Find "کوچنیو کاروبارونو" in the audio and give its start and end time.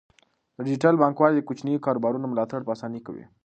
1.47-2.29